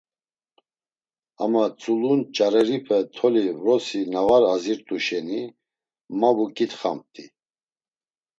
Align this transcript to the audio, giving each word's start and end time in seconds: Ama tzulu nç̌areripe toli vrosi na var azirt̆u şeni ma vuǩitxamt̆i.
Ama 1.43 1.63
tzulu 1.79 2.11
nç̌areripe 2.19 2.97
toli 3.15 3.43
vrosi 3.59 4.01
na 4.13 4.21
var 4.27 4.43
azirt̆u 4.53 4.97
şeni 5.05 5.41
ma 6.19 6.29
vuǩitxamt̆i. 6.35 7.25